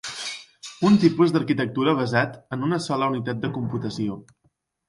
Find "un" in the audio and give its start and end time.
0.89-0.95